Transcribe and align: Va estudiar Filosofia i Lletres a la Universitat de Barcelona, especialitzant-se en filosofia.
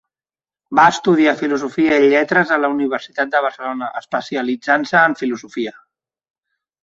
Va 0.77 0.85
estudiar 0.93 1.33
Filosofia 1.41 1.99
i 2.05 2.07
Lletres 2.13 2.53
a 2.55 2.57
la 2.63 2.71
Universitat 2.77 3.35
de 3.35 3.43
Barcelona, 3.47 3.91
especialitzant-se 4.03 5.03
en 5.11 5.17
filosofia. 5.23 5.77